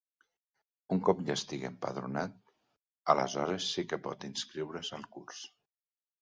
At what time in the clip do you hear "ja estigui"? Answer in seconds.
1.27-1.67